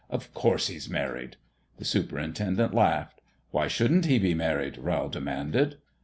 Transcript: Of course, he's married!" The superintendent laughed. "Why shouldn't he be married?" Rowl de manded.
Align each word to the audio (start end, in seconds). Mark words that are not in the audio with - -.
Of 0.09 0.33
course, 0.33 0.65
he's 0.67 0.89
married!" 0.89 1.35
The 1.77 1.85
superintendent 1.85 2.73
laughed. 2.73 3.21
"Why 3.51 3.67
shouldn't 3.67 4.05
he 4.05 4.17
be 4.17 4.33
married?" 4.33 4.79
Rowl 4.79 5.09
de 5.09 5.21
manded. 5.21 5.75